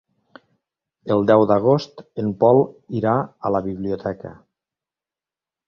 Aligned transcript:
El 1.15 1.25
deu 1.31 1.43
d'agost 1.51 2.01
en 2.25 2.33
Pol 2.45 2.63
irà 3.03 3.15
a 3.51 3.55
la 3.57 3.63
biblioteca. 3.69 4.35